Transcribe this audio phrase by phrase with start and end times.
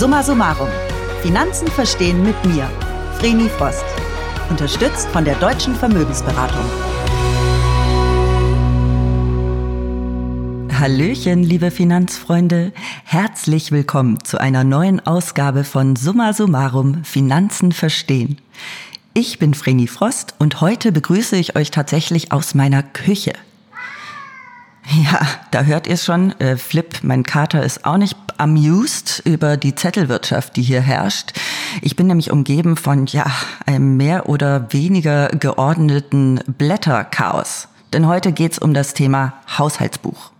[0.00, 0.70] Summa summarum.
[1.20, 2.70] Finanzen verstehen mit mir,
[3.18, 3.84] Vreni Frost.
[4.48, 6.64] Unterstützt von der Deutschen Vermögensberatung.
[10.72, 12.72] Hallöchen, liebe Finanzfreunde.
[13.04, 18.38] Herzlich willkommen zu einer neuen Ausgabe von Summa summarum Finanzen verstehen.
[19.12, 23.34] Ich bin Vreni Frost und heute begrüße ich euch tatsächlich aus meiner Küche.
[24.92, 25.20] Ja,
[25.52, 30.56] da hört ihr schon, äh, Flip, mein Kater ist auch nicht amused über die Zettelwirtschaft,
[30.56, 31.32] die hier herrscht.
[31.80, 33.26] Ich bin nämlich umgeben von, ja,
[33.66, 37.68] einem mehr oder weniger geordneten Blätterchaos.
[37.92, 40.32] Denn heute geht's um das Thema Haushaltsbuch.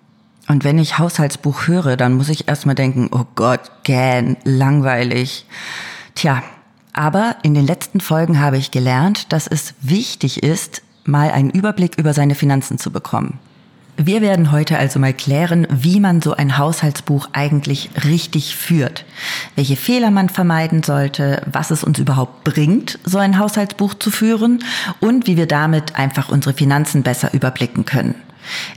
[0.49, 5.47] Und wenn ich Haushaltsbuch höre, dann muss ich erstmal denken, oh Gott, gähn, langweilig.
[6.17, 6.43] Tja,
[6.93, 11.99] aber in den letzten Folgen habe ich gelernt, dass es wichtig ist, mal einen Überblick
[11.99, 13.39] über seine Finanzen zu bekommen.
[14.03, 19.05] Wir werden heute also mal klären, wie man so ein Haushaltsbuch eigentlich richtig führt,
[19.57, 24.65] welche Fehler man vermeiden sollte, was es uns überhaupt bringt, so ein Haushaltsbuch zu führen
[25.01, 28.15] und wie wir damit einfach unsere Finanzen besser überblicken können.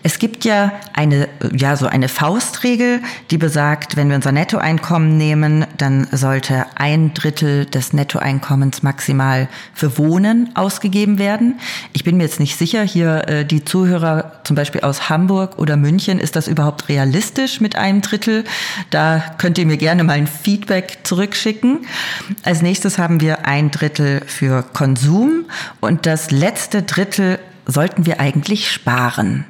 [0.03, 5.65] Es gibt ja eine, ja, so eine Faustregel, die besagt, wenn wir unser Nettoeinkommen nehmen,
[5.77, 11.59] dann sollte ein Drittel des Nettoeinkommens maximal für Wohnen ausgegeben werden.
[11.93, 15.77] Ich bin mir jetzt nicht sicher, hier äh, die Zuhörer zum Beispiel aus Hamburg oder
[15.77, 18.43] München, ist das überhaupt realistisch mit einem Drittel?
[18.89, 21.85] Da könnt ihr mir gerne mal ein Feedback zurückschicken.
[22.43, 25.45] Als nächstes haben wir ein Drittel für Konsum
[25.79, 29.45] und das letzte Drittel sollten wir eigentlich sparen.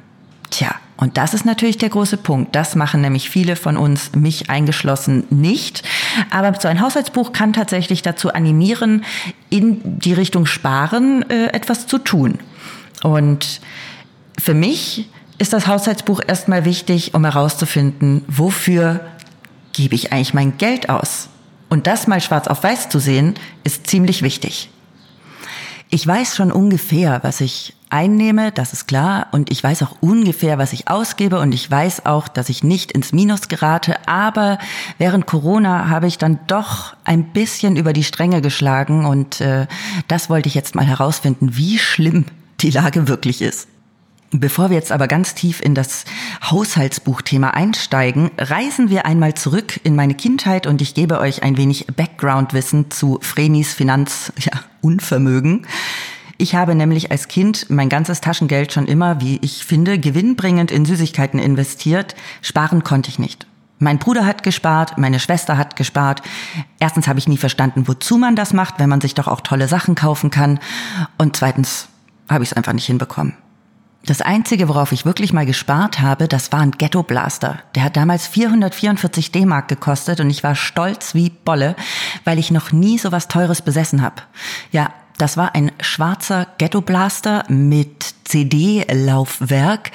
[0.54, 2.54] Tja, und das ist natürlich der große Punkt.
[2.54, 5.82] Das machen nämlich viele von uns, mich eingeschlossen, nicht.
[6.30, 9.04] Aber so ein Haushaltsbuch kann tatsächlich dazu animieren,
[9.50, 12.38] in die Richtung Sparen äh, etwas zu tun.
[13.02, 13.60] Und
[14.38, 19.00] für mich ist das Haushaltsbuch erstmal wichtig, um herauszufinden, wofür
[19.72, 21.30] gebe ich eigentlich mein Geld aus?
[21.68, 24.70] Und das mal schwarz auf weiß zu sehen, ist ziemlich wichtig.
[25.90, 29.28] Ich weiß schon ungefähr, was ich einnehme, das ist klar.
[29.30, 31.38] Und ich weiß auch ungefähr, was ich ausgebe.
[31.38, 33.96] Und ich weiß auch, dass ich nicht ins Minus gerate.
[34.08, 34.58] Aber
[34.98, 39.06] während Corona habe ich dann doch ein bisschen über die Stränge geschlagen.
[39.06, 39.66] Und äh,
[40.08, 42.26] das wollte ich jetzt mal herausfinden, wie schlimm
[42.60, 43.68] die Lage wirklich ist.
[44.32, 46.04] Bevor wir jetzt aber ganz tief in das
[46.42, 51.86] Haushaltsbuchthema einsteigen, reisen wir einmal zurück in meine Kindheit und ich gebe euch ein wenig
[51.94, 55.62] Background-Wissen zu Vrenis Finanzunvermögen.
[55.62, 55.68] Ja,
[56.38, 60.84] ich habe nämlich als Kind mein ganzes Taschengeld schon immer, wie ich finde, gewinnbringend in
[60.84, 62.14] Süßigkeiten investiert.
[62.42, 63.46] Sparen konnte ich nicht.
[63.78, 66.22] Mein Bruder hat gespart, meine Schwester hat gespart.
[66.78, 69.68] Erstens habe ich nie verstanden, wozu man das macht, wenn man sich doch auch tolle
[69.68, 70.58] Sachen kaufen kann.
[71.18, 71.88] Und zweitens
[72.28, 73.34] habe ich es einfach nicht hinbekommen.
[74.06, 77.60] Das Einzige, worauf ich wirklich mal gespart habe, das war ein Ghetto Blaster.
[77.74, 81.74] Der hat damals 444 D-Mark gekostet und ich war stolz wie Bolle,
[82.24, 84.16] weil ich noch nie so was Teures besessen habe.
[84.72, 89.92] Ja, das war ein schwarzer Ghetto Blaster mit CD-Laufwerk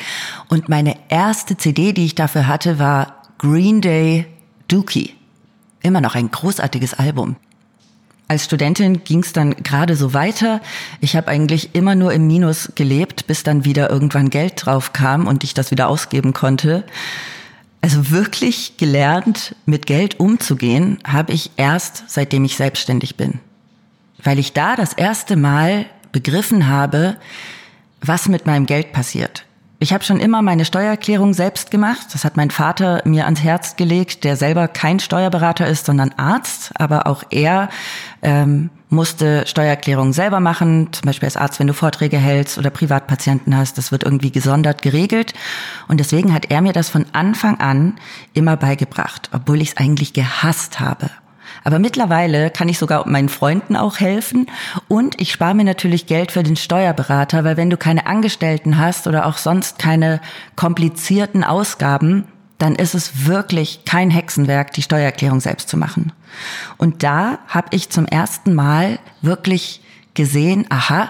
[0.47, 4.27] und meine erste CD, die ich dafür hatte, war Green Day
[4.67, 5.15] Dookie.
[5.81, 7.35] Immer noch ein großartiges Album.
[8.27, 10.61] Als Studentin ging es dann gerade so weiter.
[11.01, 15.25] Ich habe eigentlich immer nur im Minus gelebt, bis dann wieder irgendwann Geld drauf kam
[15.25, 16.83] und ich das wieder ausgeben konnte.
[17.81, 23.39] Also wirklich gelernt, mit Geld umzugehen, habe ich erst, seitdem ich selbstständig bin.
[24.23, 27.17] Weil ich da das erste Mal begriffen habe,
[28.01, 29.45] was mit meinem Geld passiert.
[29.81, 32.07] Ich habe schon immer meine Steuererklärung selbst gemacht.
[32.11, 36.71] Das hat mein Vater mir ans Herz gelegt, der selber kein Steuerberater ist, sondern Arzt.
[36.75, 37.69] Aber auch er
[38.21, 40.91] ähm, musste Steuererklärungen selber machen.
[40.91, 43.77] Zum Beispiel als Arzt, wenn du Vorträge hältst oder Privatpatienten hast.
[43.77, 45.33] Das wird irgendwie gesondert geregelt.
[45.87, 47.95] Und deswegen hat er mir das von Anfang an
[48.33, 51.09] immer beigebracht, obwohl ich es eigentlich gehasst habe.
[51.63, 54.47] Aber mittlerweile kann ich sogar meinen Freunden auch helfen
[54.87, 59.07] und ich spare mir natürlich Geld für den Steuerberater, weil wenn du keine Angestellten hast
[59.07, 60.21] oder auch sonst keine
[60.55, 62.25] komplizierten Ausgaben,
[62.57, 66.11] dann ist es wirklich kein Hexenwerk, die Steuererklärung selbst zu machen.
[66.77, 69.81] Und da habe ich zum ersten Mal wirklich
[70.13, 71.09] gesehen, aha,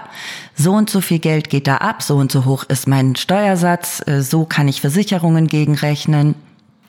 [0.56, 4.04] so und so viel Geld geht da ab, so und so hoch ist mein Steuersatz,
[4.08, 6.36] äh, so kann ich Versicherungen gegenrechnen.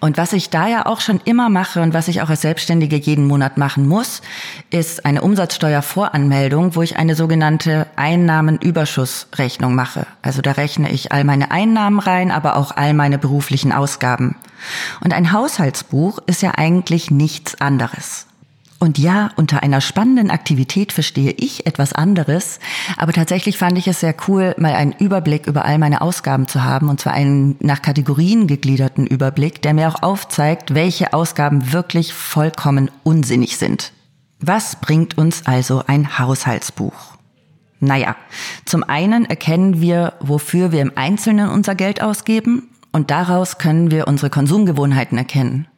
[0.00, 2.96] Und was ich da ja auch schon immer mache und was ich auch als Selbstständige
[2.96, 4.22] jeden Monat machen muss,
[4.70, 10.06] ist eine Umsatzsteuervoranmeldung, wo ich eine sogenannte Einnahmenüberschussrechnung mache.
[10.22, 14.36] Also da rechne ich all meine Einnahmen rein, aber auch all meine beruflichen Ausgaben.
[15.04, 18.26] Und ein Haushaltsbuch ist ja eigentlich nichts anderes.
[18.82, 22.60] Und ja, unter einer spannenden Aktivität verstehe ich etwas anderes,
[22.96, 26.64] aber tatsächlich fand ich es sehr cool, mal einen Überblick über all meine Ausgaben zu
[26.64, 32.14] haben, und zwar einen nach Kategorien gegliederten Überblick, der mir auch aufzeigt, welche Ausgaben wirklich
[32.14, 33.92] vollkommen unsinnig sind.
[34.40, 37.18] Was bringt uns also ein Haushaltsbuch?
[37.80, 38.16] Naja,
[38.64, 44.08] zum einen erkennen wir, wofür wir im Einzelnen unser Geld ausgeben und daraus können wir
[44.08, 45.68] unsere Konsumgewohnheiten erkennen.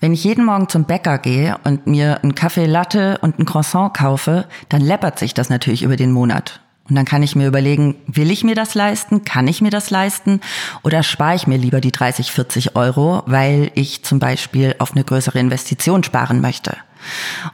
[0.00, 3.94] Wenn ich jeden Morgen zum Bäcker gehe und mir einen Kaffee Latte und ein Croissant
[3.94, 6.60] kaufe, dann läppert sich das natürlich über den Monat.
[6.88, 9.24] Und dann kann ich mir überlegen, will ich mir das leisten?
[9.24, 10.40] Kann ich mir das leisten?
[10.82, 15.04] Oder spare ich mir lieber die 30, 40 Euro, weil ich zum Beispiel auf eine
[15.04, 16.76] größere Investition sparen möchte?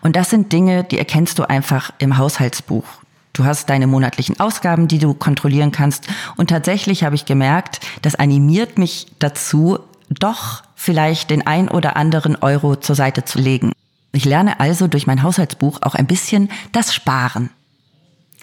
[0.00, 2.84] Und das sind Dinge, die erkennst du einfach im Haushaltsbuch.
[3.32, 6.08] Du hast deine monatlichen Ausgaben, die du kontrollieren kannst.
[6.37, 9.78] Und tatsächlich habe ich gemerkt, das animiert mich dazu,
[10.08, 13.72] doch vielleicht den ein oder anderen Euro zur Seite zu legen.
[14.12, 17.50] Ich lerne also durch mein Haushaltsbuch auch ein bisschen das Sparen.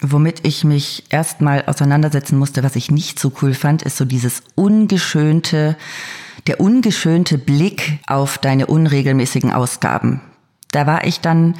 [0.02, 4.42] Womit ich mich erstmal auseinandersetzen musste, was ich nicht so cool fand, ist so dieses
[4.54, 5.76] ungeschönte,
[6.46, 10.20] der ungeschönte Blick auf deine unregelmäßigen Ausgaben.
[10.72, 11.54] Da war ich dann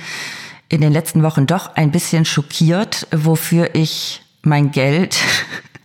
[0.69, 5.17] in den letzten Wochen doch ein bisschen schockiert, wofür ich mein Geld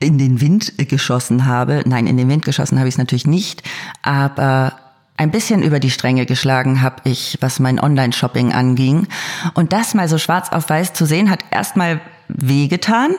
[0.00, 1.82] in den Wind geschossen habe.
[1.86, 3.62] Nein, in den Wind geschossen habe ich es natürlich nicht,
[4.02, 4.74] aber
[5.16, 9.06] ein bisschen über die Stränge geschlagen habe ich, was mein Online-Shopping anging.
[9.54, 13.14] Und das mal so schwarz auf weiß zu sehen, hat erstmal wehgetan.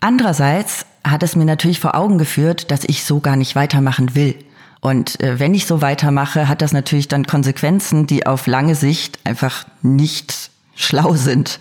[0.00, 4.34] Andererseits hat es mir natürlich vor Augen geführt, dass ich so gar nicht weitermachen will.
[4.80, 9.18] Und äh, wenn ich so weitermache, hat das natürlich dann Konsequenzen, die auf lange Sicht
[9.24, 11.58] einfach nicht schlau sind.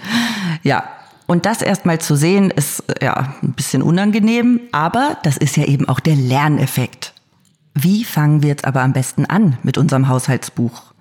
[0.64, 0.84] Ja,
[1.28, 5.88] und das erstmal zu sehen, ist ja ein bisschen unangenehm, aber das ist ja eben
[5.88, 7.14] auch der Lerneffekt.
[7.76, 10.94] Wie fangen wir jetzt aber am besten an mit unserem Haushaltsbuch?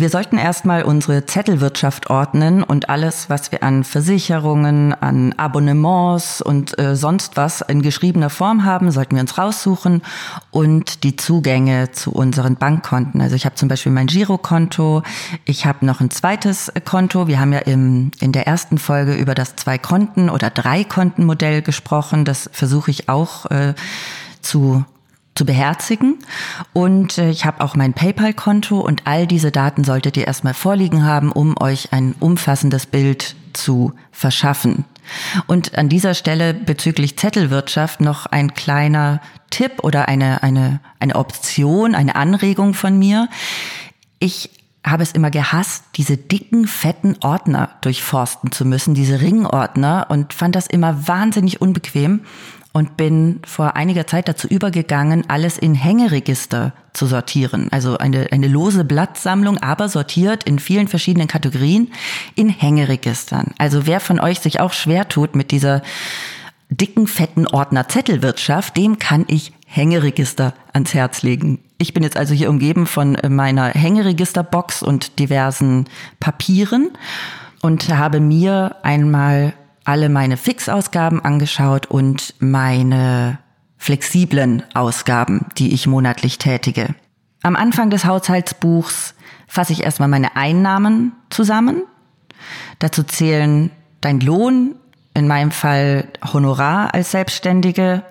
[0.00, 6.78] Wir sollten erstmal unsere Zettelwirtschaft ordnen und alles, was wir an Versicherungen, an Abonnements und
[6.78, 10.02] äh, sonst was in geschriebener Form haben, sollten wir uns raussuchen
[10.52, 13.20] und die Zugänge zu unseren Bankkonten.
[13.20, 15.02] Also ich habe zum Beispiel mein Girokonto,
[15.44, 17.26] ich habe noch ein zweites Konto.
[17.26, 22.24] Wir haben ja im, in der ersten Folge über das Zwei-Konten- oder Drei-Konten-Modell gesprochen.
[22.24, 23.74] Das versuche ich auch äh,
[24.42, 24.84] zu
[25.38, 26.18] zu beherzigen.
[26.74, 31.04] Und äh, ich habe auch mein PayPal-Konto und all diese Daten solltet ihr erstmal vorliegen
[31.04, 34.84] haben, um euch ein umfassendes Bild zu verschaffen.
[35.46, 41.94] Und an dieser Stelle bezüglich Zettelwirtschaft noch ein kleiner Tipp oder eine, eine, eine Option,
[41.94, 43.28] eine Anregung von mir.
[44.18, 44.50] Ich
[44.84, 50.56] habe es immer gehasst, diese dicken, fetten Ordner durchforsten zu müssen, diese Ringordner und fand
[50.56, 52.20] das immer wahnsinnig unbequem
[52.72, 57.68] und bin vor einiger Zeit dazu übergegangen, alles in Hängeregister zu sortieren.
[57.70, 61.90] Also eine, eine lose Blattsammlung, aber sortiert in vielen verschiedenen Kategorien
[62.34, 63.54] in Hängeregistern.
[63.58, 65.82] Also wer von euch sich auch schwer tut mit dieser
[66.70, 71.60] dicken, fetten Ordner Zettelwirtschaft, dem kann ich Hängeregister ans Herz legen.
[71.78, 75.86] Ich bin jetzt also hier umgeben von meiner Hängeregisterbox und diversen
[76.20, 76.90] Papieren
[77.60, 79.54] und habe mir einmal
[79.88, 83.38] alle meine Fixausgaben angeschaut und meine
[83.78, 86.94] flexiblen Ausgaben, die ich monatlich tätige.
[87.42, 89.14] Am Anfang des Haushaltsbuchs
[89.46, 91.84] fasse ich erstmal meine Einnahmen zusammen.
[92.80, 93.70] Dazu zählen
[94.02, 94.74] dein Lohn,
[95.14, 98.02] in meinem Fall Honorar als Selbstständige,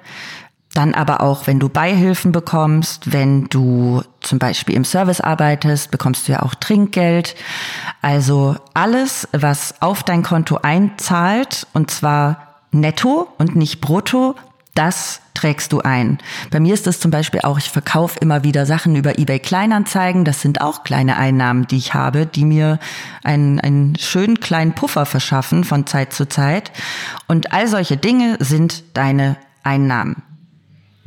[0.78, 6.28] dann aber auch, wenn du Beihilfen bekommst, wenn du zum Beispiel im Service arbeitest, bekommst
[6.28, 7.36] du ja auch Trinkgeld.
[8.04, 14.36] Also alles, was auf dein Konto einzahlt, und zwar netto und nicht brutto,
[14.76, 16.20] das trägst du ein.
[16.52, 20.26] Bei mir ist es zum Beispiel auch, ich verkaufe immer wieder Sachen über eBay Kleinanzeigen.
[20.26, 22.78] Das sind auch kleine Einnahmen, die ich habe, die mir
[23.24, 26.72] einen, einen schönen kleinen Puffer verschaffen von Zeit zu Zeit.
[27.28, 30.22] Und all solche Dinge sind deine Einnahmen.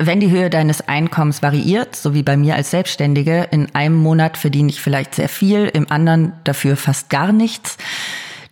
[0.03, 4.35] Wenn die Höhe deines Einkommens variiert, so wie bei mir als Selbstständige, in einem Monat
[4.35, 7.77] verdiene ich vielleicht sehr viel, im anderen dafür fast gar nichts,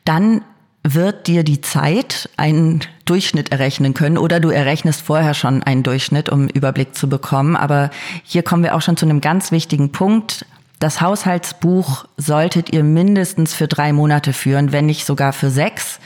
[0.05, 0.43] dann
[0.83, 6.29] wird dir die Zeit einen Durchschnitt errechnen können oder du errechnest vorher schon einen Durchschnitt,
[6.29, 7.55] um einen Überblick zu bekommen.
[7.55, 7.89] Aber
[8.23, 10.45] hier kommen wir auch schon zu einem ganz wichtigen Punkt.
[10.77, 15.99] Das Haushaltsbuch solltet ihr mindestens für drei Monate führen, wenn nicht sogar für sechs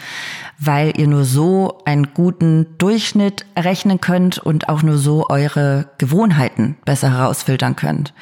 [0.59, 6.75] weil ihr nur so einen guten Durchschnitt errechnen könnt und auch nur so eure Gewohnheiten
[6.85, 8.13] besser herausfiltern könnt.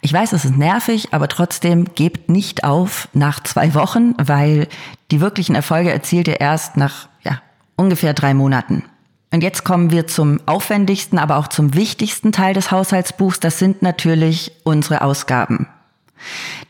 [0.00, 4.68] Ich weiß, es ist nervig, aber trotzdem gebt nicht auf nach zwei Wochen, weil
[5.10, 7.40] die wirklichen Erfolge erzielt ihr erst nach ja,
[7.76, 8.84] ungefähr drei Monaten.
[9.32, 13.40] Und jetzt kommen wir zum aufwendigsten, aber auch zum wichtigsten Teil des Haushaltsbuchs.
[13.40, 15.68] Das sind natürlich unsere Ausgaben.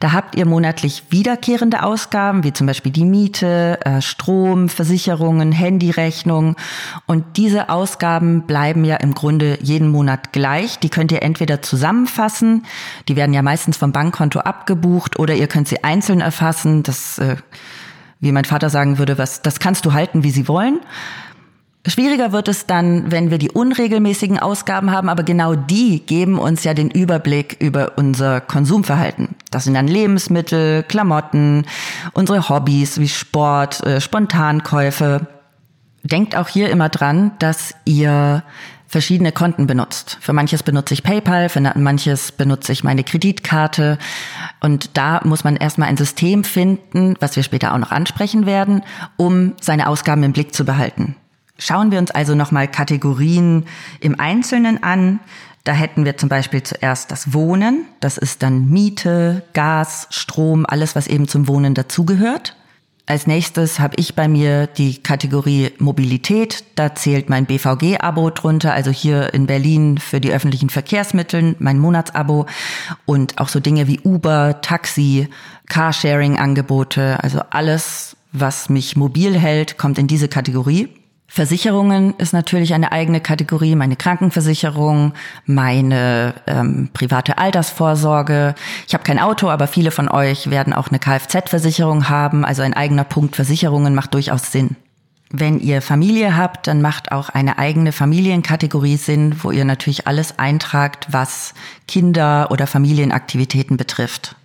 [0.00, 6.57] Da habt ihr monatlich wiederkehrende Ausgaben, wie zum Beispiel die Miete, äh, Strom, Versicherungen, Handyrechnung.
[7.07, 10.79] Und diese Ausgaben bleiben ja im Grunde jeden Monat gleich.
[10.79, 12.65] Die könnt ihr entweder zusammenfassen,
[13.09, 16.83] die werden ja meistens vom Bankkonto abgebucht, oder ihr könnt sie einzeln erfassen.
[16.83, 17.37] Das, äh,
[18.21, 20.81] wie mein Vater sagen würde, was, das kannst du halten, wie sie wollen.
[21.88, 26.65] Schwieriger wird es dann, wenn wir die unregelmäßigen Ausgaben haben, aber genau die geben uns
[26.65, 29.36] ja den Überblick über unser Konsumverhalten.
[29.50, 31.67] Das sind dann Lebensmittel, Klamotten,
[32.12, 35.26] unsere Hobbys wie Sport, äh, Spontankäufe.
[36.03, 38.43] Denkt auch hier immer dran, dass ihr
[38.88, 40.19] verschiedene Konten benutzt.
[40.21, 43.99] Für manches benutze ich PayPal, für manches benutze ich meine Kreditkarte.
[44.61, 48.83] Und da muss man erstmal ein System finden, was wir später auch noch ansprechen werden,
[49.17, 51.17] um seine Ausgaben im Blick zu behalten.
[51.59, 53.65] Schauen wir uns also nochmal Kategorien
[54.00, 55.21] im Einzelnen an.
[55.66, 57.87] Da hätten wir zum Beispiel zuerst das Wohnen.
[57.99, 62.54] Das ist dann Miete, Gas, Strom, alles, was eben zum Wohnen dazugehört.
[63.04, 66.62] Als nächstes habe ich bei mir die Kategorie Mobilität.
[66.76, 72.46] Da zählt mein BVG-Abo drunter, also hier in Berlin für die öffentlichen Verkehrsmittel, mein Monatsabo
[73.04, 75.28] und auch so Dinge wie Uber, Taxi,
[75.68, 80.90] Carsharing-Angebote, also alles, was mich mobil hält, kommt in diese Kategorie.
[81.37, 85.12] Versicherungen ist natürlich eine eigene Kategorie, meine Krankenversicherung,
[85.45, 88.55] meine ähm, private Altersvorsorge.
[88.88, 92.47] Ich habe kein Auto, aber viele von euch werden auch eine Kfz-Versicherung haben.
[92.47, 94.76] Also ein eigener Punkt Versicherungen macht durchaus Sinn.
[95.28, 100.38] Wenn ihr Familie habt, dann macht auch eine eigene Familienkategorie Sinn, wo ihr natürlich alles
[100.38, 101.52] eintragt, was
[101.87, 104.37] Kinder oder Familienaktivitäten betrifft.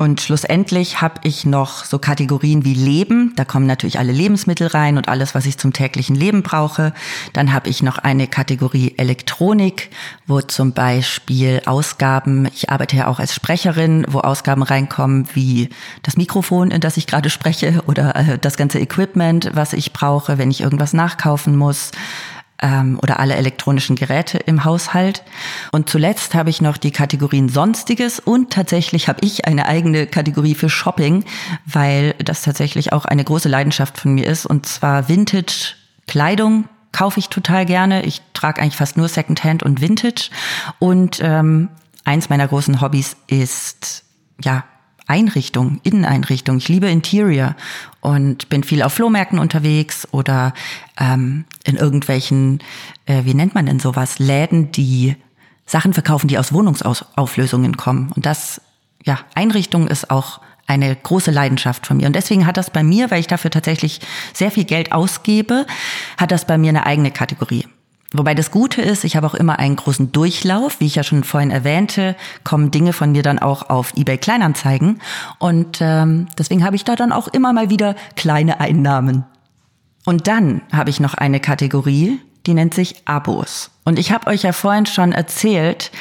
[0.00, 3.34] Und schlussendlich habe ich noch so Kategorien wie Leben.
[3.36, 6.94] Da kommen natürlich alle Lebensmittel rein und alles, was ich zum täglichen Leben brauche.
[7.34, 9.90] Dann habe ich noch eine Kategorie Elektronik,
[10.26, 15.68] wo zum Beispiel Ausgaben, ich arbeite ja auch als Sprecherin, wo Ausgaben reinkommen wie
[16.02, 20.38] das Mikrofon, in das ich gerade spreche oder äh, das ganze Equipment, was ich brauche,
[20.38, 21.90] wenn ich irgendwas nachkaufen muss
[22.62, 25.22] ähm, oder alle elektronischen Geräte im Haushalt.
[25.72, 30.54] Und zuletzt habe ich noch die Kategorien Sonstiges und tatsächlich habe ich eine eigene Kategorie
[30.54, 31.24] für Shopping,
[31.66, 35.74] weil das tatsächlich auch eine große Leidenschaft von mir ist und zwar Vintage
[36.06, 38.04] Kleidung kaufe ich total gerne.
[38.04, 40.30] Ich trage eigentlich fast nur Secondhand und Vintage
[40.78, 41.68] und ähm,
[42.04, 44.04] eins meiner großen Hobbys ist
[44.42, 44.64] ja
[45.10, 46.58] Einrichtung, Inneneinrichtung.
[46.58, 47.56] Ich liebe Interior
[48.00, 50.54] und bin viel auf Flohmärkten unterwegs oder
[50.98, 52.60] ähm, in irgendwelchen,
[53.06, 55.16] äh, wie nennt man denn sowas, Läden, die
[55.66, 58.12] Sachen verkaufen, die aus Wohnungsauflösungen kommen.
[58.14, 58.60] Und das,
[59.04, 62.06] ja, Einrichtung ist auch eine große Leidenschaft von mir.
[62.06, 64.00] Und deswegen hat das bei mir, weil ich dafür tatsächlich
[64.32, 65.66] sehr viel Geld ausgebe,
[66.18, 67.66] hat das bei mir eine eigene Kategorie.
[68.12, 70.80] Wobei das Gute ist, ich habe auch immer einen großen Durchlauf.
[70.80, 75.00] Wie ich ja schon vorhin erwähnte, kommen Dinge von mir dann auch auf eBay Kleinanzeigen.
[75.38, 79.24] Und ähm, deswegen habe ich da dann auch immer mal wieder kleine Einnahmen.
[80.04, 83.70] Und dann habe ich noch eine Kategorie, die nennt sich Abos.
[83.84, 85.92] Und ich habe euch ja vorhin schon erzählt,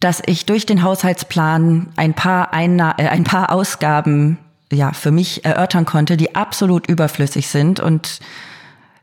[0.00, 4.38] dass ich durch den Haushaltsplan ein paar, Einna äh, ein paar Ausgaben
[4.72, 8.18] ja, für mich erörtern konnte, die absolut überflüssig sind und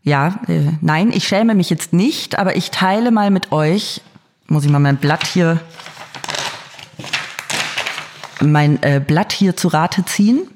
[0.04, 4.02] ja, äh, nein, ich schäme mich jetzt nicht, aber ich teile mal mit euch,
[4.48, 5.60] muss ich mal mein Blatt hier,
[8.42, 10.48] mein äh, Blatt hier zu Rate ziehen.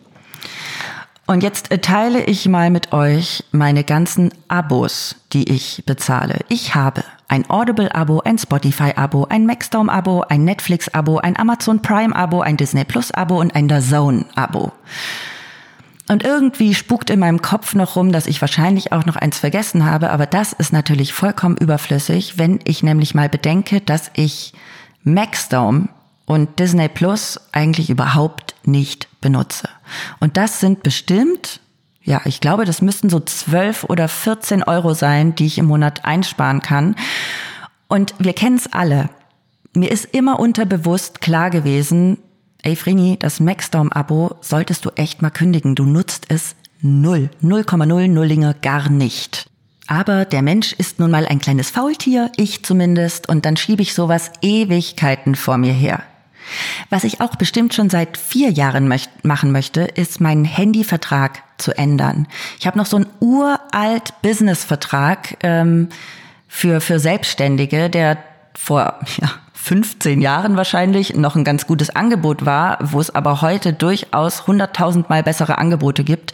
[1.28, 6.40] Und jetzt äh, teile ich mal mit euch meine ganzen Abos, die ich bezahle.
[6.50, 12.84] Ich habe ein Audible-Abo, ein Spotify-Abo, ein Maxdome-Abo, ein Netflix-Abo, ein Amazon Prime-Abo, ein Disney
[12.84, 14.72] Plus-Abo und ein DAZN-Abo.
[16.08, 19.86] Und irgendwie spukt in meinem Kopf noch rum, dass ich wahrscheinlich auch noch eins vergessen
[19.86, 24.54] habe, aber das ist natürlich vollkommen überflüssig, wenn ich nämlich mal bedenke, dass ich
[25.04, 25.88] Maxdome
[26.26, 29.70] und Disney Plus eigentlich überhaupt nicht benutze.
[30.20, 31.60] Und das sind bestimmt,
[32.04, 36.06] ja, ich glaube, das müssten so 12 oder 14 Euro sein, die ich im Monat
[36.06, 36.96] einsparen kann.
[37.88, 39.10] Und wir kennen es alle.
[39.74, 42.18] Mir ist immer unterbewusst klar gewesen,
[42.66, 45.76] ey Vreni, das Maxdome-Abo solltest du echt mal kündigen.
[45.76, 49.46] Du nutzt es null, 0,0 Nullinger gar nicht.
[49.88, 53.94] Aber der Mensch ist nun mal ein kleines Faultier, ich zumindest, und dann schiebe ich
[53.94, 56.02] sowas Ewigkeiten vor mir her.
[56.90, 61.72] Was ich auch bestimmt schon seit vier Jahren möcht machen möchte, ist meinen Handyvertrag zu
[61.78, 62.28] ändern.
[62.60, 65.90] Ich habe noch so einen uralt Businessvertrag ähm,
[66.48, 68.18] für, für Selbstständige, der
[68.56, 69.32] vor ja,
[69.66, 75.06] 15 Jahren wahrscheinlich noch ein ganz gutes Angebot war, wo es aber heute durchaus 100.000
[75.10, 76.34] Mal bessere Angebote gibt.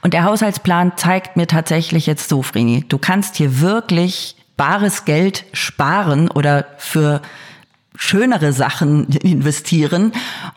[0.00, 5.44] Und der Haushaltsplan zeigt mir tatsächlich jetzt so, Frini, du kannst hier wirklich bares Geld
[5.52, 7.20] sparen oder für
[7.96, 10.12] schönere Sachen investieren.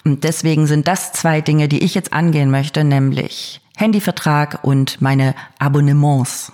[0.05, 5.35] Und deswegen sind das zwei Dinge, die ich jetzt angehen möchte, nämlich Handyvertrag und meine
[5.59, 6.53] Abonnements.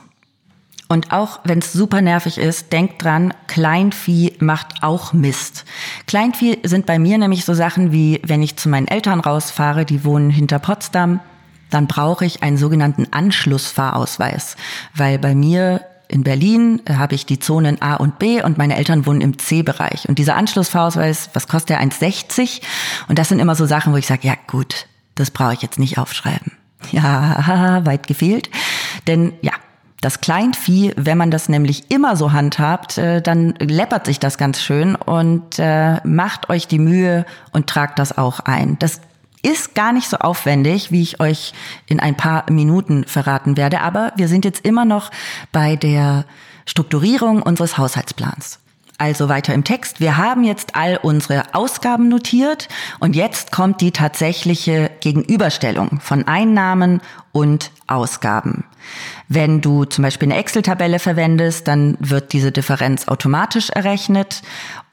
[0.92, 5.64] Und auch wenn es super nervig ist, denkt dran, Kleinvieh macht auch Mist.
[6.08, 10.04] Kleinvieh sind bei mir nämlich so Sachen wie, wenn ich zu meinen Eltern rausfahre, die
[10.04, 11.20] wohnen hinter Potsdam,
[11.70, 14.58] dann brauche ich einen sogenannten Anschlussfahrausweis,
[14.96, 19.06] weil bei mir in Berlin habe ich die Zonen A und B und meine Eltern
[19.06, 20.10] wohnen im C-Bereich.
[20.10, 21.84] Und dieser Anschlussfahrausweis, was kostet der?
[21.84, 22.62] 1,60?
[23.08, 25.78] Und das sind immer so Sachen, wo ich sage, ja gut, das brauche ich jetzt
[25.80, 26.54] nicht aufschreiben.
[26.92, 28.50] Ja, weit gefehlt.
[29.06, 29.49] Denn ja,
[30.02, 34.62] das Kleinvieh, wenn man das nämlich immer so handhabt, äh, dann läppert sich das ganz
[34.62, 38.78] schön und äh, macht euch die Mühe und tragt das auch ein.
[38.80, 39.02] Das
[39.42, 41.54] ist gar nicht so aufwendig, wie ich euch
[41.88, 45.12] in ein paar Minuten verraten werde, aber wir sind jetzt immer noch
[45.52, 46.26] bei der
[46.66, 48.60] Strukturierung unseres Haushaltsplans.
[48.98, 50.02] Also weiter im Text.
[50.02, 52.68] Wir haben jetzt all unsere Ausgaben notiert
[53.00, 57.00] und jetzt kommt die tatsächliche Gegenüberstellung von Einnahmen
[57.32, 58.66] und Ausgaben.
[59.28, 64.42] Wenn du zum Beispiel eine Excel-Tabelle verwendest, dann wird diese Differenz automatisch errechnet.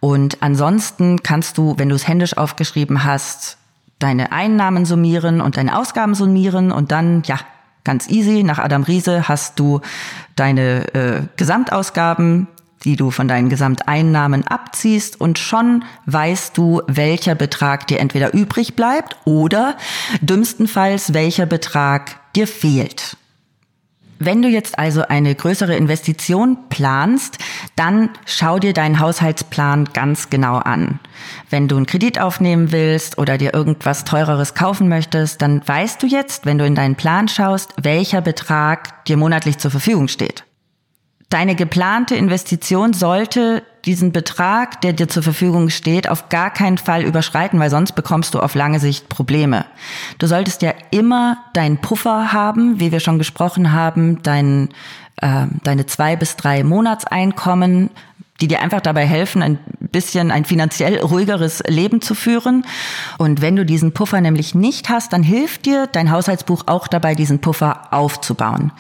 [0.01, 3.59] Und ansonsten kannst du, wenn du es händisch aufgeschrieben hast,
[3.99, 7.39] deine Einnahmen summieren und deine Ausgaben summieren und dann, ja,
[7.85, 9.81] ganz easy, nach Adam Riese hast du
[10.35, 12.49] deine äh, Gesamtausgaben
[12.87, 18.77] die du von deinen Gesamteinnahmen abziehst und schon weißt du, welcher Betrag dir entweder übrig
[18.77, 19.77] bleibt oder
[20.21, 23.17] dümmstenfalls welcher Betrag dir fehlt.
[24.19, 27.39] Wenn du jetzt also eine größere Investition planst,
[27.77, 31.01] dann schau dir deinen Haushaltsplan ganz genau an.
[31.51, 36.07] Wenn du einen Kredit aufnehmen willst oder dir irgendwas teureres kaufen möchtest, dann weißt du
[36.07, 40.45] jetzt, wenn du in deinen Plan schaust, welcher Betrag dir monatlich zur Verfügung steht.
[41.29, 47.05] Deine geplante Investition sollte diesen Betrag, der dir zur Verfügung steht, auf gar keinen Fall
[47.05, 49.65] überschreiten, weil sonst bekommst du auf lange Sicht Probleme.
[50.19, 54.71] Du solltest ja immer deinen Puffer haben, wie wir schon gesprochen haben, dein,
[55.17, 57.91] äh, deine zwei bis drei Monatseinkommen,
[58.41, 59.59] die dir einfach dabei helfen, ein
[59.93, 62.67] bisschen ein finanziell ruhigeres Leben zu führen.
[63.19, 67.15] Und wenn du diesen Puffer nämlich nicht hast, dann hilft dir dein Haushaltsbuch auch dabei,
[67.15, 68.73] diesen Puffer aufzubauen.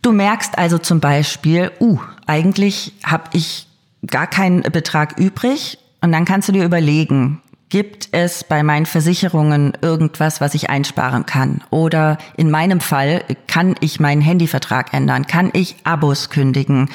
[0.00, 3.66] Du merkst also zum Beispiel, uh, eigentlich habe ich
[4.06, 9.72] gar keinen Betrag übrig und dann kannst du dir überlegen, gibt es bei meinen Versicherungen
[9.80, 11.62] irgendwas, was ich einsparen kann?
[11.70, 15.26] Oder in meinem Fall, kann ich meinen Handyvertrag ändern?
[15.26, 16.90] Kann ich Abos kündigen?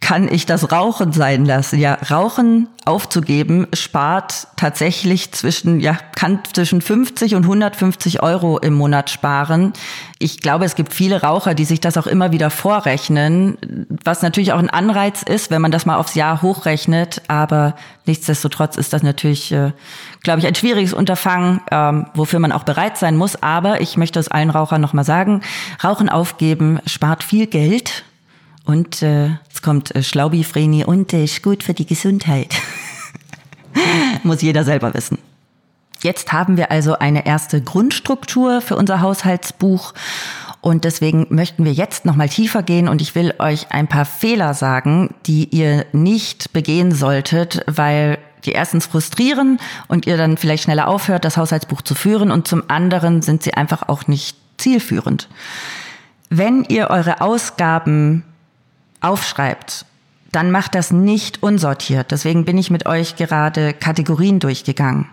[0.00, 1.78] Kann ich das Rauchen sein lassen.
[1.78, 9.10] Ja, Rauchen aufzugeben spart tatsächlich zwischen, ja, kann zwischen 50 und 150 Euro im Monat
[9.10, 9.72] sparen.
[10.18, 13.58] Ich glaube, es gibt viele Raucher, die sich das auch immer wieder vorrechnen,
[14.02, 17.22] was natürlich auch ein Anreiz ist, wenn man das mal aufs Jahr hochrechnet.
[17.28, 17.74] Aber
[18.06, 19.72] nichtsdestotrotz ist das natürlich, äh,
[20.22, 23.42] glaube ich, ein schwieriges Unterfangen, ähm, wofür man auch bereit sein muss.
[23.42, 25.42] Aber ich möchte es allen Rauchern nochmal sagen,
[25.82, 28.04] Rauchen aufgeben spart viel Geld
[28.68, 32.54] und äh, jetzt kommt äh, Schlaubi-Vreni und äh, ist gut für die Gesundheit.
[34.24, 35.16] Muss jeder selber wissen.
[36.02, 39.94] Jetzt haben wir also eine erste Grundstruktur für unser Haushaltsbuch.
[40.60, 44.52] Und deswegen möchten wir jetzt nochmal tiefer gehen und ich will euch ein paar Fehler
[44.52, 50.88] sagen, die ihr nicht begehen solltet, weil die erstens frustrieren und ihr dann vielleicht schneller
[50.88, 55.30] aufhört, das Haushaltsbuch zu führen und zum anderen sind sie einfach auch nicht zielführend.
[56.28, 58.24] Wenn ihr eure Ausgaben
[59.00, 59.84] aufschreibt,
[60.32, 62.10] dann macht das nicht unsortiert.
[62.10, 65.06] Deswegen bin ich mit euch gerade Kategorien durchgegangen.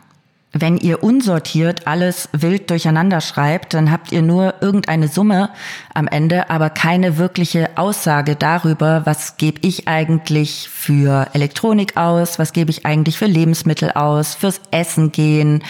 [0.58, 5.50] Wenn ihr unsortiert alles wild durcheinander schreibt, dann habt ihr nur irgendeine Summe
[5.93, 12.54] am Ende, aber keine wirkliche Aussage darüber, was gebe ich eigentlich für Elektronik aus, was
[12.54, 15.62] gebe ich eigentlich für Lebensmittel aus, fürs Essen gehen,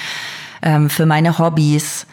[0.61, 2.05] ähm, für meine Hobbys.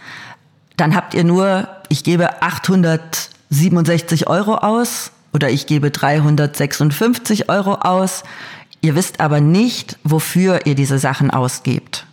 [0.78, 8.22] Dann habt ihr nur, ich gebe 867 Euro aus oder ich gebe 356 Euro aus.
[8.80, 12.06] Ihr wisst aber nicht, wofür ihr diese Sachen ausgebt.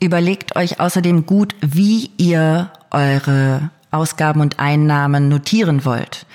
[0.00, 6.26] Überlegt euch außerdem gut, wie ihr eure Ausgaben und Einnahmen notieren wollt.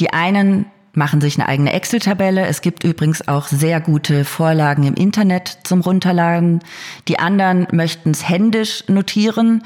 [0.00, 2.46] Die einen machen sich eine eigene Excel-Tabelle.
[2.46, 6.60] Es gibt übrigens auch sehr gute Vorlagen im Internet zum Runterladen.
[7.06, 9.62] Die anderen möchten es händisch notieren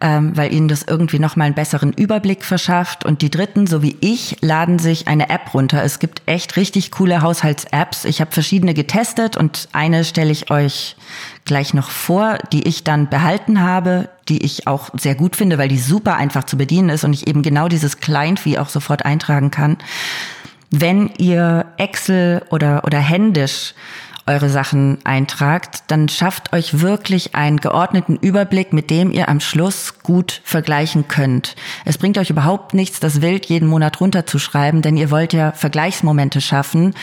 [0.00, 3.04] ähm, weil ihnen das irgendwie nochmal einen besseren Überblick verschafft.
[3.04, 5.82] Und die Dritten, so wie ich, laden sich eine App runter.
[5.82, 8.04] Es gibt echt richtig coole Haushalts-Apps.
[8.04, 10.96] Ich habe verschiedene getestet und eine stelle ich euch
[11.44, 15.68] gleich noch vor, die ich dann behalten habe, die ich auch sehr gut finde, weil
[15.68, 19.50] die super einfach zu bedienen ist und ich eben genau dieses Kleinvieh auch sofort eintragen
[19.50, 19.76] kann.
[20.70, 23.74] Wenn ihr Excel oder, oder händisch
[24.26, 29.98] eure Sachen eintragt, dann schafft euch wirklich einen geordneten Überblick, mit dem ihr am Schluss
[30.02, 31.56] gut vergleichen könnt.
[31.84, 36.40] Es bringt euch überhaupt nichts, das wild jeden Monat runterzuschreiben, denn ihr wollt ja Vergleichsmomente
[36.40, 36.94] schaffen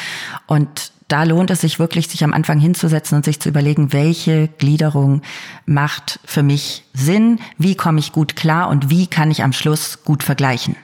[0.48, 4.48] und da lohnt es sich wirklich, sich am Anfang hinzusetzen und sich zu überlegen, welche
[4.48, 5.22] Gliederung
[5.66, 10.06] macht für mich Sinn, wie komme ich gut klar und wie kann ich am Schluss
[10.06, 10.78] gut vergleichen.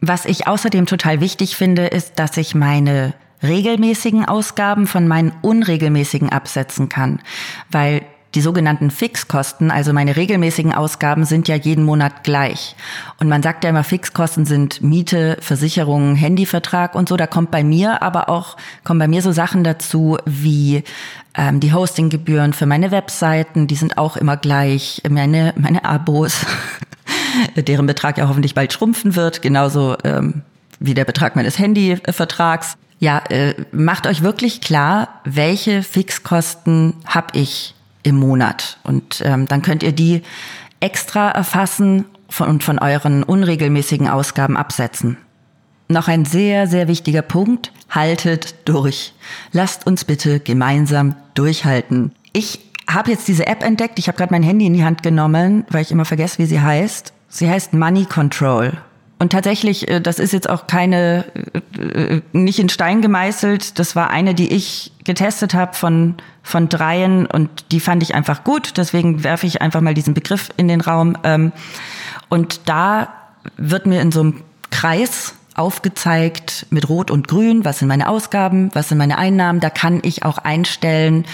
[0.00, 6.30] Was ich außerdem total wichtig finde, ist, dass ich meine regelmäßigen Ausgaben von meinen unregelmäßigen
[6.30, 7.20] absetzen kann,
[7.70, 8.02] weil
[8.34, 12.74] die sogenannten Fixkosten, also meine regelmäßigen Ausgaben, sind ja jeden Monat gleich.
[13.20, 17.16] Und man sagt ja immer, Fixkosten sind Miete, Versicherungen, Handyvertrag und so.
[17.16, 20.82] Da kommt bei mir aber auch, kommen bei mir so Sachen dazu wie
[21.36, 25.00] ähm, die Hostinggebühren für meine Webseiten, die sind auch immer gleich.
[25.08, 26.44] Meine, meine Abos,
[27.56, 30.42] deren Betrag ja hoffentlich bald schrumpfen wird, genauso ähm,
[30.80, 32.76] wie der Betrag meines Handyvertrags.
[32.98, 38.78] Ja, äh, macht euch wirklich klar, welche Fixkosten habe ich im Monat.
[38.84, 40.22] Und ähm, dann könnt ihr die
[40.80, 45.16] extra erfassen von, und von euren unregelmäßigen Ausgaben absetzen.
[45.88, 47.72] Noch ein sehr, sehr wichtiger Punkt.
[47.90, 49.12] Haltet durch.
[49.52, 52.12] Lasst uns bitte gemeinsam durchhalten.
[52.32, 53.98] Ich habe jetzt diese App entdeckt.
[53.98, 56.60] Ich habe gerade mein Handy in die Hand genommen, weil ich immer vergesse, wie sie
[56.60, 57.12] heißt.
[57.28, 58.72] Sie heißt Money Control.
[59.24, 61.24] Und tatsächlich, äh, das ist jetzt auch keine,
[61.78, 63.78] äh, nicht in Stein gemeißelt.
[63.78, 68.44] Das war eine, die ich getestet habe von, von dreien und die fand ich einfach
[68.44, 68.76] gut.
[68.76, 71.16] Deswegen werfe ich einfach mal diesen Begriff in den Raum.
[71.24, 71.52] Ähm,
[72.28, 73.14] und da
[73.56, 78.68] wird mir in so einem Kreis aufgezeigt mit Rot und Grün, was sind meine Ausgaben,
[78.74, 79.58] was sind meine Einnahmen.
[79.58, 81.24] Da kann ich auch einstellen,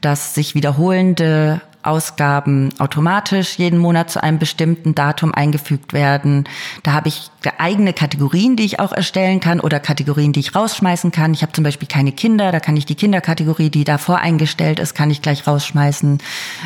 [0.00, 6.44] dass sich wiederholende Ausgaben automatisch jeden Monat zu einem bestimmten Datum eingefügt werden.
[6.82, 11.10] Da habe ich eigene Kategorien, die ich auch erstellen kann oder Kategorien, die ich rausschmeißen
[11.12, 11.34] kann.
[11.34, 14.94] Ich habe zum Beispiel keine Kinder, da kann ich die Kinderkategorie, die davor eingestellt ist,
[14.94, 16.18] kann ich gleich rausschmeißen.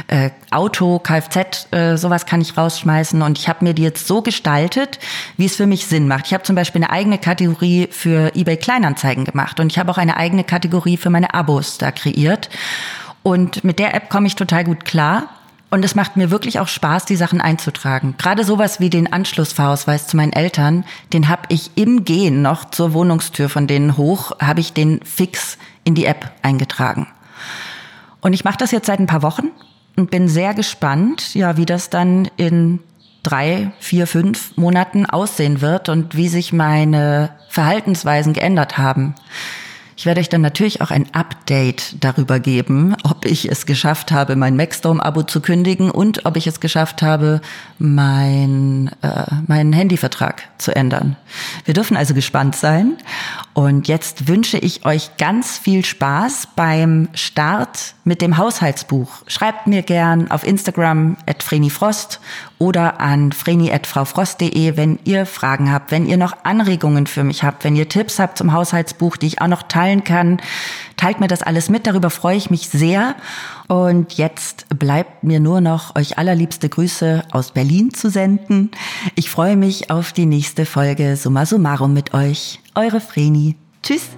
[0.06, 3.22] Äh, Auto, Kfz, äh, sowas kann ich rausschmeißen.
[3.22, 4.98] Und ich habe mir die jetzt so gestaltet,
[5.36, 6.26] wie es für mich Sinn macht.
[6.26, 9.98] Ich habe zum Beispiel eine eigene Kategorie für eBay Kleinanzeigen gemacht und ich habe auch
[9.98, 12.48] eine eigene Kategorie für meine Abos da kreiert.
[13.22, 15.28] Und mit der App komme ich total gut klar.
[15.70, 18.14] Und es macht mir wirklich auch Spaß, die Sachen einzutragen.
[18.16, 22.94] Gerade sowas wie den Anschlussfahrausweis zu meinen Eltern, den habe ich im Gehen noch zur
[22.94, 27.06] Wohnungstür von denen hoch, habe ich den fix in die App eingetragen.
[28.22, 29.50] Und ich mache das jetzt seit ein paar Wochen
[29.96, 32.80] und bin sehr gespannt, ja, wie das dann in
[33.22, 39.14] drei, vier, fünf Monaten aussehen wird und wie sich meine Verhaltensweisen geändert haben.
[39.98, 44.36] Ich werde euch dann natürlich auch ein Update darüber geben, ob ich es geschafft habe,
[44.36, 47.40] mein Maxdome-Abo zu kündigen und ob ich es geschafft habe,
[47.80, 51.16] mein, äh, meinen Handyvertrag zu ändern.
[51.64, 52.96] Wir dürfen also gespannt sein.
[53.54, 59.22] Und jetzt wünsche ich euch ganz viel Spaß beim Start mit dem Haushaltsbuch.
[59.26, 62.20] Schreibt mir gern auf Instagram at Frost
[62.58, 67.76] oder an vreni.fraufrost.de, wenn ihr Fragen habt, wenn ihr noch Anregungen für mich habt, wenn
[67.76, 70.40] ihr Tipps habt zum Haushaltsbuch, die ich auch noch teilen kann.
[70.96, 73.14] Teilt mir das alles mit, darüber freue ich mich sehr.
[73.68, 78.70] Und jetzt bleibt mir nur noch euch allerliebste Grüße aus Berlin zu senden.
[79.14, 82.60] Ich freue mich auf die nächste Folge Summa Summarum mit euch.
[82.74, 83.56] Eure Vreni.
[83.82, 84.17] Tschüss.